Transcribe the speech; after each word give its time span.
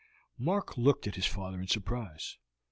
Mark 0.39 0.79
looked 0.79 1.05
at 1.05 1.13
his 1.13 1.27
father 1.27 1.61
in 1.61 1.67
surprise. 1.67 2.39